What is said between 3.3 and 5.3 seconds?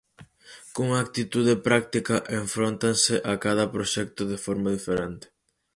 a cada proxecto de forma diferente.